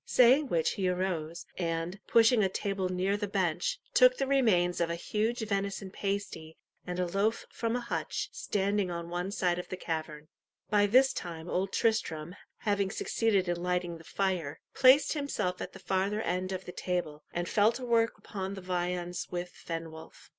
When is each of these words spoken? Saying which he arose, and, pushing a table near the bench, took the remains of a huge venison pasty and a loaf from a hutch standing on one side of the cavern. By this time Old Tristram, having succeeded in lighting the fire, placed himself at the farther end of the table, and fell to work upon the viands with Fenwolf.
Saying 0.07 0.47
which 0.47 0.71
he 0.71 0.89
arose, 0.89 1.45
and, 1.59 1.99
pushing 2.07 2.43
a 2.43 2.49
table 2.49 2.89
near 2.89 3.15
the 3.15 3.27
bench, 3.27 3.79
took 3.93 4.17
the 4.17 4.25
remains 4.25 4.81
of 4.81 4.89
a 4.89 4.95
huge 4.95 5.41
venison 5.47 5.91
pasty 5.91 6.57
and 6.87 6.99
a 6.99 7.05
loaf 7.05 7.45
from 7.51 7.75
a 7.75 7.81
hutch 7.81 8.27
standing 8.31 8.89
on 8.89 9.09
one 9.09 9.29
side 9.29 9.59
of 9.59 9.69
the 9.69 9.77
cavern. 9.77 10.27
By 10.71 10.87
this 10.87 11.13
time 11.13 11.47
Old 11.47 11.71
Tristram, 11.71 12.35
having 12.61 12.89
succeeded 12.89 13.47
in 13.47 13.61
lighting 13.61 13.99
the 13.99 14.03
fire, 14.03 14.59
placed 14.73 15.13
himself 15.13 15.61
at 15.61 15.73
the 15.73 15.77
farther 15.77 16.23
end 16.23 16.51
of 16.51 16.65
the 16.65 16.71
table, 16.71 17.23
and 17.31 17.47
fell 17.47 17.71
to 17.73 17.85
work 17.85 18.17
upon 18.17 18.55
the 18.55 18.61
viands 18.61 19.27
with 19.29 19.51
Fenwolf. 19.51 20.29